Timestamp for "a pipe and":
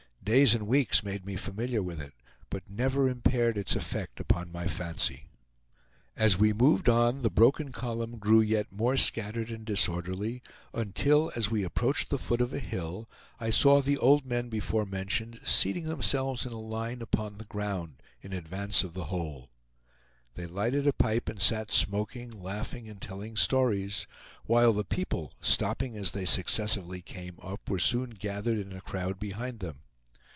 20.87-21.41